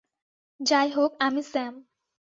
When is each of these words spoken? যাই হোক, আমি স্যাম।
যাই 0.59 0.89
হোক, 0.89 1.11
আমি 1.19 1.41
স্যাম। 1.43 1.73